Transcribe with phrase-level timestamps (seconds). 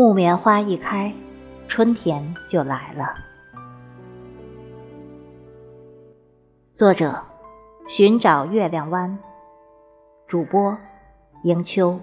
[0.00, 1.12] 木棉花一开，
[1.68, 3.14] 春天就来了。
[6.72, 7.22] 作者：
[7.86, 9.18] 寻找月亮湾。
[10.26, 10.74] 主播：
[11.42, 12.00] 迎秋。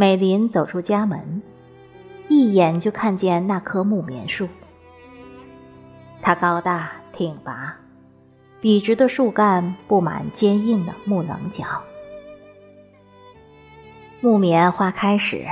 [0.00, 1.42] 美林走出家门，
[2.26, 4.48] 一眼就看见那棵木棉树。
[6.22, 7.76] 它高大挺拔，
[8.62, 11.66] 笔直的树干布满坚硬的木棱角。
[14.22, 15.44] 木棉花开时，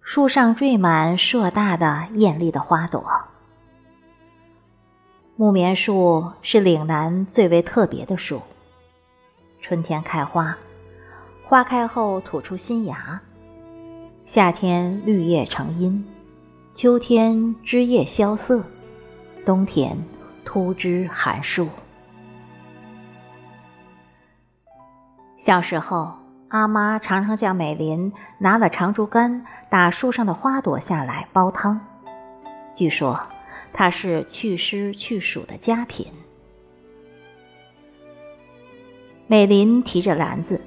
[0.00, 3.04] 树上缀满硕大的艳丽的花朵。
[5.36, 8.40] 木棉树是岭南最为特别的树，
[9.60, 10.56] 春天开花，
[11.44, 13.20] 花开后吐出新芽。
[14.32, 16.04] 夏天绿叶成荫，
[16.76, 18.62] 秋天枝叶萧瑟，
[19.44, 19.98] 冬天
[20.44, 21.66] 秃枝寒树。
[25.36, 26.12] 小时候，
[26.46, 31.80] 阿妈常常叫美林拿了长竹竿打树上的花朵下来煲汤，
[32.72, 33.20] 据说
[33.72, 36.06] 它是祛湿去暑的佳品。
[39.26, 40.60] 美林提着篮子。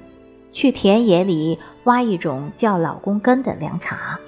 [0.52, 4.18] 去田野里挖一种叫老公根的凉茶。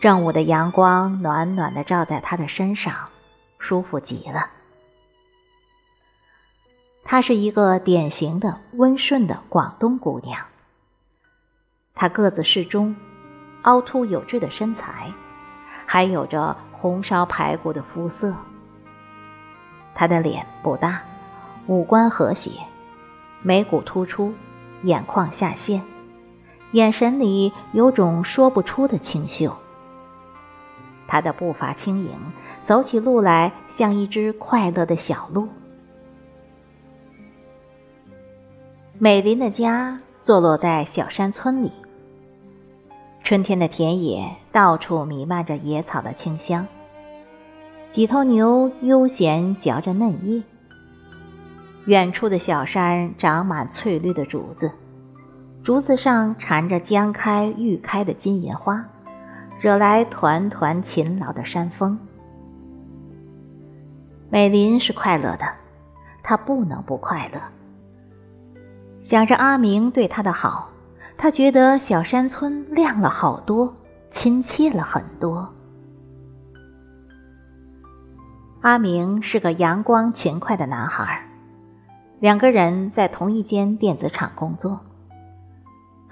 [0.00, 2.94] 正午的阳光暖暖的照在她的身上，
[3.58, 4.46] 舒服极了。
[7.04, 10.40] 她是一个典型的温顺的广东姑娘。
[11.94, 12.96] 她个子适中，
[13.62, 15.12] 凹凸有致的身材，
[15.84, 18.34] 还有着红烧排骨的肤色。
[19.94, 21.02] 她的脸不大，
[21.66, 22.50] 五官和谐，
[23.42, 24.32] 眉骨突出。
[24.84, 25.80] 眼眶下陷，
[26.72, 29.56] 眼神里有种说不出的清秀。
[31.06, 32.10] 他的步伐轻盈，
[32.64, 35.48] 走起路来像一只快乐的小鹿。
[38.98, 41.70] 美林的家坐落在小山村里。
[43.24, 46.66] 春天的田野到处弥漫着野草的清香，
[47.88, 50.42] 几头牛悠闲嚼着嫩叶。
[51.86, 54.70] 远处的小山长满翠绿的竹子，
[55.64, 58.84] 竹子上缠着将开欲开的金银花，
[59.60, 61.96] 惹来团团勤劳的山风。
[64.28, 65.44] 美林是快乐的，
[66.20, 67.40] 她不能不快乐。
[69.00, 70.68] 想着阿明对她的好，
[71.16, 73.72] 她觉得小山村亮了好多，
[74.10, 75.48] 亲切了很多。
[78.62, 81.24] 阿明是个阳光勤快的男孩。
[82.18, 84.80] 两个人在同一间电子厂工作。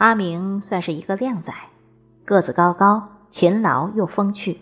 [0.01, 1.53] 阿明算是一个靓仔，
[2.25, 4.59] 个子高高，勤劳又风趣。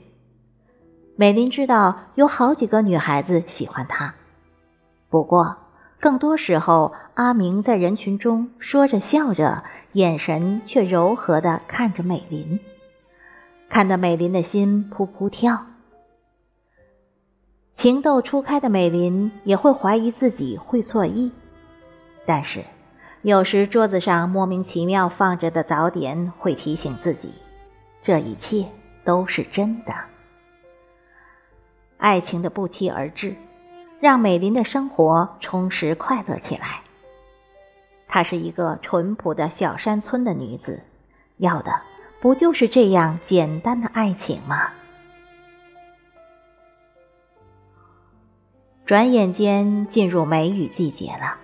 [1.14, 4.16] 美林知道有好几个女孩子喜欢他，
[5.08, 5.56] 不过
[6.00, 9.62] 更多时候，阿明在人群中说着笑着，
[9.92, 12.58] 眼神却柔和的看着美林，
[13.68, 15.66] 看得美林的心扑扑跳。
[17.74, 21.30] 情窦初开的美林也会怀疑自己会错意，
[22.26, 22.64] 但是
[23.28, 27.34] 有时桌子上莫名其妙放着的早点会提醒自己，
[28.00, 28.64] 这一切
[29.04, 29.92] 都是真的。
[31.98, 33.36] 爱情的不期而至，
[34.00, 36.80] 让美林的生活充实快乐起来。
[38.06, 40.80] 她是一个淳朴的小山村的女子，
[41.36, 41.82] 要的
[42.22, 44.70] 不就是这样简单的爱情吗？
[48.86, 51.36] 转眼间进入梅雨季节了，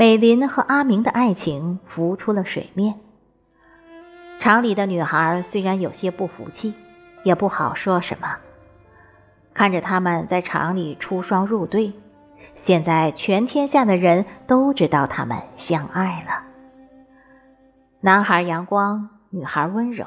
[0.00, 2.94] 美林和阿明的爱情浮出了水面。
[4.38, 6.72] 厂里的女孩虽然有些不服气，
[7.22, 8.38] 也不好说什么。
[9.52, 11.92] 看着他们在厂里出双入对，
[12.56, 16.44] 现在全天下的人都知道他们相爱了。
[18.00, 20.06] 男孩阳光，女孩温柔，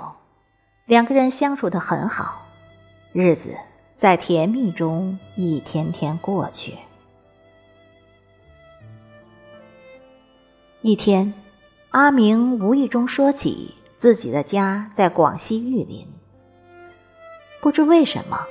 [0.87, 2.47] 两个人相处的很好，
[3.11, 3.55] 日子。
[3.95, 6.79] 在甜蜜中一天天过去。
[10.85, 11.33] 一天，
[11.91, 16.05] 阿明无意中说起自己的家在广西玉林。
[17.61, 18.41] 不知为什么，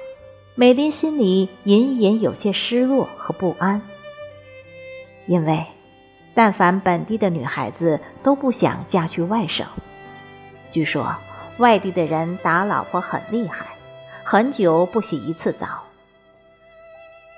[0.54, 3.82] 美林心里隐隐有些失落和不安，
[5.26, 5.66] 因为
[6.32, 9.66] 但凡本地的女孩子都不想嫁去外省。
[10.70, 11.14] 据说
[11.58, 13.66] 外地的人打老婆很厉害。
[14.24, 15.82] 很久不洗一次澡。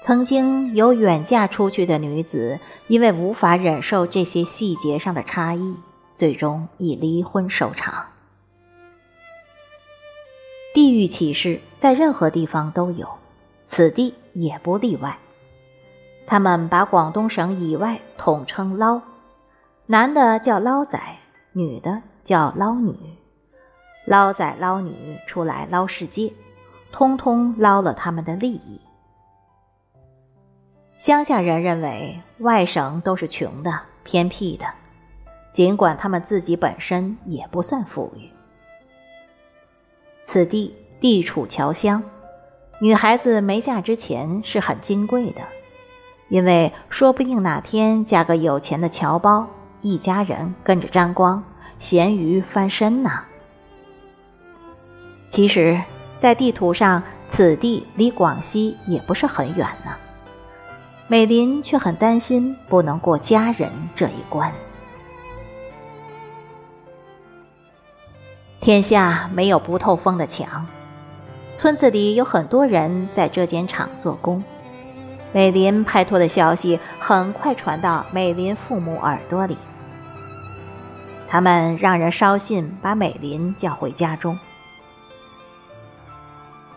[0.05, 5.77] 曾经有远嫁出去的女子，因为无法忍受这些细节上的差异，
[6.15, 8.09] 最终以离婚收场。
[10.75, 13.09] 地域歧视在任何地方都有，
[13.65, 15.17] 此地也不例外。
[16.27, 19.01] 他们把广东省以外统称“捞”，
[19.87, 21.01] 男的叫捞仔，
[21.53, 22.95] 女的叫捞女。
[24.05, 26.31] 捞仔捞女出来捞世界，
[26.93, 28.79] 通通捞了他们的利益。
[31.05, 34.65] 乡下人认为外省都是穷的、偏僻的，
[35.53, 38.31] 尽管他们自己本身也不算富裕。
[40.23, 42.03] 此地地处侨乡，
[42.81, 45.43] 女孩子没嫁之前是很金贵的，
[46.31, 49.47] 因为说不定哪天嫁个有钱的侨胞，
[49.83, 51.45] 一家人跟着沾光，
[51.79, 53.11] 咸鱼翻身呢。
[55.29, 55.79] 其实，
[56.19, 59.94] 在地图上，此地离广西也不是很远呢。
[61.07, 64.51] 美林却很担心不能过家人这一关。
[68.61, 70.67] 天下没有不透风的墙，
[71.53, 74.43] 村子里有很多人在这间厂做工。
[75.33, 79.59] 美林拍拖的消息很快传到美林父母耳朵里，
[81.29, 84.39] 他们让人捎信把美林叫回家中。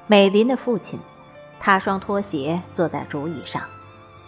[0.05, 0.99] 美林的父亲
[1.61, 3.61] 踏双拖鞋坐在竹椅上，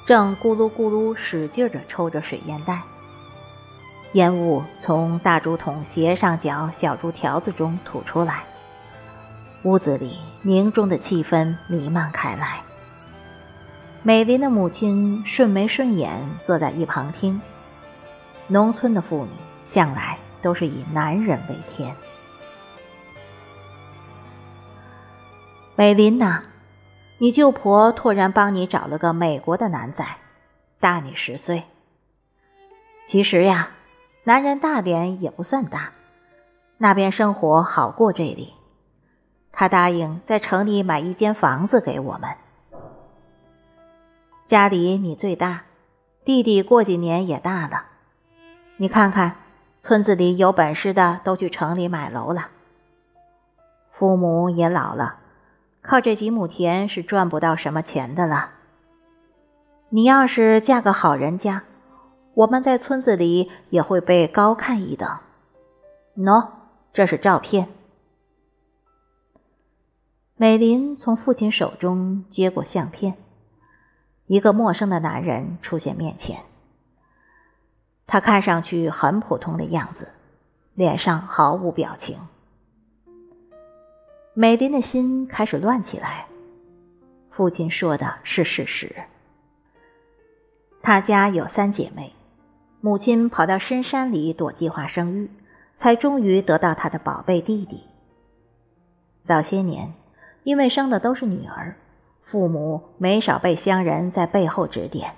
[0.05, 2.81] 正咕噜咕噜使劲地抽着水烟袋。
[4.13, 8.43] 烟雾从大竹筒斜上角小竹条子中吐出来，
[9.63, 12.61] 屋子里凝重的气氛弥漫开来。
[14.01, 17.39] 美林的母亲顺眉顺眼坐在一旁听。
[18.47, 19.31] 农村的妇女
[19.65, 21.93] 向来都是以男人为天。
[25.75, 26.41] 美林呐，
[27.21, 30.05] 你舅婆突然帮你找了个美国的男仔，
[30.79, 31.63] 大你十岁。
[33.07, 33.71] 其实呀。
[34.25, 35.91] 男人大点也不算大，
[36.77, 38.53] 那边生活好过这里。
[39.51, 42.29] 他答应在城里买一间房子给我们。
[44.45, 45.63] 家里你最大，
[46.25, 47.85] 弟弟过几年也大了。
[48.77, 49.37] 你看看，
[49.79, 52.49] 村子里有本事的都去城里买楼了。
[53.93, 55.15] 父母也老了，
[55.89, 58.51] 靠这几亩田是赚不到什么钱的了。
[59.89, 61.63] 你要是嫁个好人家。
[62.35, 65.17] 我们在村子里也会被高看一等。
[66.15, 66.49] 喏，
[66.93, 67.69] 这是照片。
[70.35, 73.15] 美林从父亲手中接过相片，
[74.27, 76.41] 一个陌生的男人出现面前。
[78.05, 80.09] 他看上去很普通的样子，
[80.75, 82.19] 脸上毫无表情。
[84.41, 86.25] 美林的心开始乱起来。
[87.29, 88.95] 父亲说的是事实。
[90.81, 92.13] 他家有三姐妹。
[92.79, 95.29] 母亲跑到深山里躲计划生育，
[95.75, 97.83] 才终于得到她的宝贝弟弟。
[99.25, 99.93] 早些年，
[100.43, 101.75] 因为生的都是女儿，
[102.23, 105.11] 父母没少被乡人在背后指点。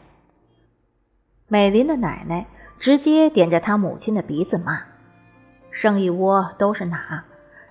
[1.47, 2.47] 美林的奶奶
[2.79, 4.81] 直接点着她母亲的鼻子骂
[5.69, 7.23] ：“生一窝都是哪？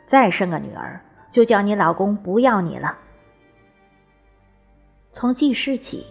[0.06, 1.00] 再生个女儿，
[1.30, 2.98] 就叫你老公不要你了。”
[5.12, 6.06] 从记事起，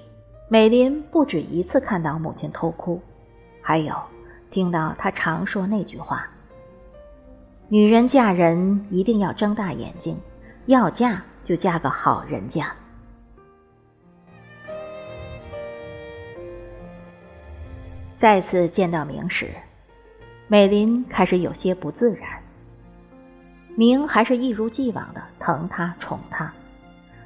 [0.50, 3.02] 美林不止一次看到母亲偷哭。
[3.62, 3.96] 还有，
[4.50, 6.28] 听到他常说那句话
[7.70, 10.20] ：“女人嫁人一定要睁大眼睛，
[10.66, 12.74] 要嫁就嫁个好人家。”
[18.18, 19.54] 再次见到明时，
[20.48, 22.39] 美林开始有些不自然。
[23.80, 26.52] 明还是一如既往的疼她、宠她，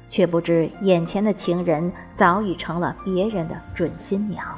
[0.08, 4.56] 却不知眼前的情人早已成了别人的准新娘。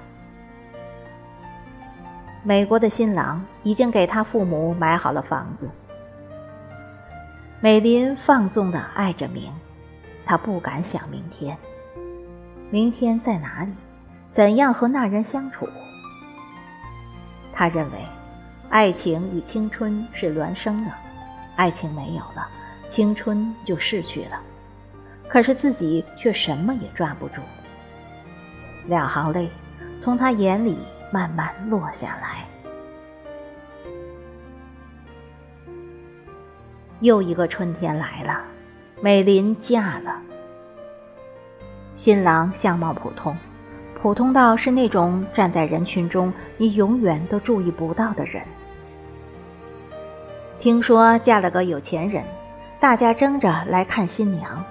[2.42, 5.70] 美国的新郎已经给他父母买好了房子。
[7.60, 9.50] 美林放纵的爱着明，
[10.26, 11.56] 他不敢想明天。
[12.68, 13.72] 明天在哪里？
[14.30, 15.66] 怎样和那人相处？
[17.54, 17.98] 他认为，
[18.68, 20.90] 爱情与青春是孪生的，
[21.56, 22.46] 爱情没有了，
[22.88, 24.40] 青春就逝去了。
[25.28, 27.40] 可是自己却什么也抓不住。
[28.86, 29.50] 两行泪
[30.00, 30.78] 从他眼里。
[31.12, 32.44] 慢慢落下来。
[36.98, 38.42] 又一个春天来了，
[39.00, 40.20] 美林嫁了。
[41.94, 43.36] 新郎相貌普通，
[44.02, 48.42] 普通到是那种站在人群中你永远都注意不到的人。
[50.66, 52.24] 听说嫁了个有钱人，
[52.80, 54.64] 大家争着来看新娘，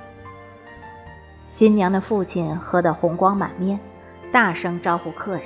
[1.48, 3.80] 新娘的父亲喝得红光满面，
[4.30, 5.44] 大声招呼客人。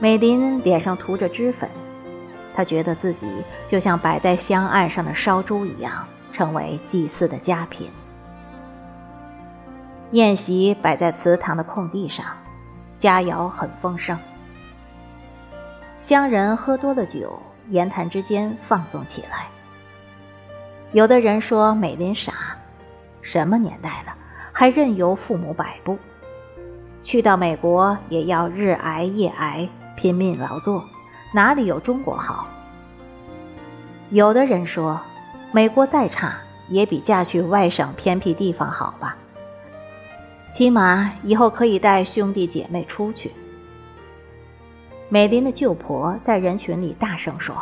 [0.00, 1.70] 美林脸上涂着脂粉，
[2.56, 3.30] 她觉得自己
[3.68, 7.88] 就像摆在香案上的烧猪一样，成为祭祀的佳品。
[10.10, 12.26] 宴席摆在祠堂的空地上，
[12.98, 14.18] 佳肴很丰盛。
[16.00, 17.40] 乡人喝多了酒，
[17.70, 19.46] 言谈之间放纵起来。
[20.92, 22.32] 有的人说美林傻，
[23.20, 24.14] 什么年代了，
[24.52, 25.98] 还任由父母摆布？
[27.02, 30.84] 去到美国也要日挨夜挨，拼命劳作，
[31.34, 32.46] 哪里有中国好？
[34.10, 35.00] 有的人说，
[35.52, 36.34] 美国再差，
[36.68, 39.16] 也比嫁去外省偏僻地方好吧？
[40.52, 43.32] 起码以后可以带兄弟姐妹出去。
[45.14, 47.54] 美林的舅婆在人群里大声说：“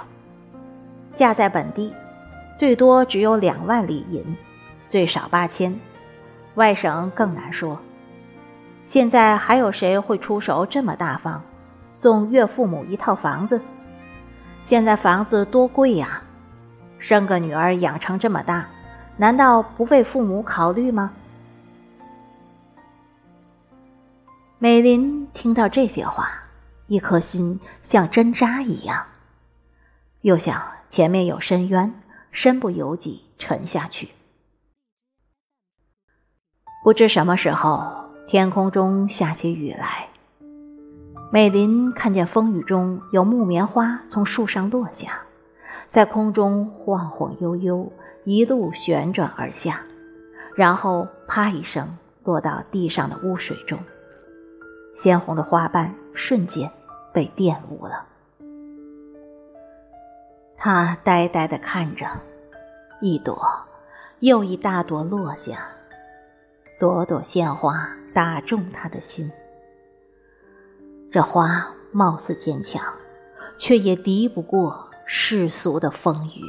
[1.14, 1.92] 嫁在本地。”
[2.56, 4.24] 最多只有两万里银，
[4.88, 5.78] 最少八千，
[6.54, 7.78] 外省更难说。
[8.86, 11.42] 现在还有谁会出手这么大方，
[11.92, 13.60] 送岳父母一套房子？
[14.64, 16.22] 现在房子多贵呀！
[16.98, 18.66] 生个女儿养成这么大，
[19.18, 21.10] 难道不为父母考虑吗？
[24.58, 26.32] 美林听到这些话，
[26.92, 29.06] 一颗心像针扎一样，
[30.20, 31.90] 又想前面有深渊。
[32.30, 34.10] 身不由己沉下去。
[36.84, 40.08] 不知什么时候，天空中下起雨来。
[41.30, 45.22] 美林看见风雨中有木棉花从树上落下，
[45.88, 47.90] 在空中晃晃悠悠，
[48.24, 49.82] 一路旋转而下，
[50.54, 53.78] 然后啪一声落到地上的污水中，
[54.94, 56.70] 鲜红的花瓣瞬间
[57.12, 58.06] 被玷污了。
[60.56, 62.06] 他呆呆地看着，
[63.00, 63.44] 一朵
[64.20, 65.66] 又一大朵落下，
[66.78, 69.30] 朵朵鲜花打中他的心。
[71.10, 72.82] 这花貌似坚强，
[73.56, 76.40] 却也敌不过世俗的风雨。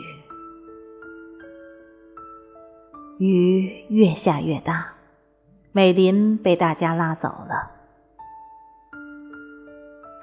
[3.18, 4.94] 雨越下越大，
[5.72, 7.72] 美林被大家拉走了。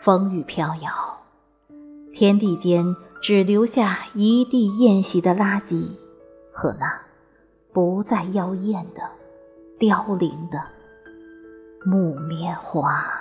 [0.02, 0.90] 风雨飘摇，
[2.12, 2.96] 天地间。
[3.22, 5.90] 只留下一地宴席的垃圾
[6.54, 7.02] 和那
[7.70, 9.02] 不再妖艳的、
[9.78, 10.62] 凋零的
[11.84, 13.19] 木棉花。